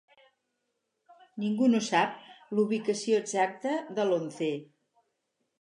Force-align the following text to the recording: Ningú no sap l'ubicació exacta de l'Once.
Ningú 1.43 1.67
no 1.75 1.81
sap 1.89 2.17
l'ubicació 2.59 3.23
exacta 3.25 3.77
de 4.01 4.11
l'Once. 4.11 4.53